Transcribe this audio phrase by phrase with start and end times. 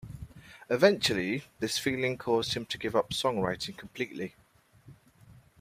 [0.67, 4.33] Eventually this feeling caused him to give up song-writing completely.